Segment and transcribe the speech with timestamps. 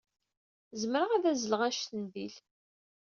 [0.81, 2.35] Zemreɣ ad azzleɣ anect n Bill.